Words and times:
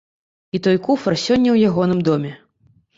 І 0.57 0.61
той 0.69 0.77
куфар 0.89 1.19
сёння 1.27 1.49
ў 1.55 1.71
ягоным 1.71 1.99
доме. 2.13 2.37